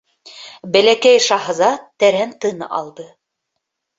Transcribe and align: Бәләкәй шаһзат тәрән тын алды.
Бәләкәй 0.75 1.19
шаһзат 1.25 1.85
тәрән 2.03 2.33
тын 2.45 2.65
алды. 2.81 3.05